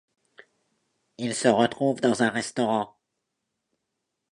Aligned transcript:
Ils 1.19 1.35
se 1.35 1.47
retrouvent 1.47 2.01
dans 2.01 2.23
un 2.23 2.29
restaurant. 2.31 2.97